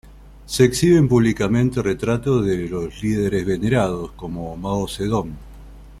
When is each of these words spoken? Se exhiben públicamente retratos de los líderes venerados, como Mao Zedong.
Se 0.47 0.63
exhiben 0.63 1.07
públicamente 1.07 1.79
retratos 1.83 2.43
de 2.47 2.67
los 2.67 3.03
líderes 3.03 3.45
venerados, 3.45 4.09
como 4.13 4.57
Mao 4.57 4.87
Zedong. 4.87 5.29